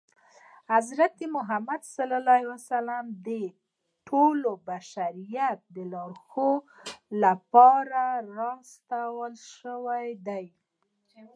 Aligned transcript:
حضرت 0.73 1.17
محمد 1.35 1.81
ص 1.93 1.95
د 3.27 3.29
ټول 4.07 4.41
بشریت 4.69 5.59
د 5.75 5.77
لارښودنې 5.93 6.93
لپاره 7.23 8.03
را 8.35 8.51
استول 8.63 9.33
شوی 9.59 10.07
دی. 10.27 10.45